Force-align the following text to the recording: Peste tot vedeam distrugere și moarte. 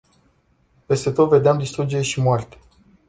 Peste 0.87 1.11
tot 1.13 1.27
vedeam 1.29 1.57
distrugere 1.57 2.01
și 2.01 2.21
moarte. 2.21 2.57